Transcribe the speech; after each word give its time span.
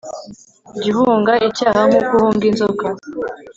jya 0.77 0.87
uhunga 0.99 1.33
icyaha 1.47 1.79
nk'uko 1.87 2.11
uhunga 2.17 2.43
inzoka 2.49 2.85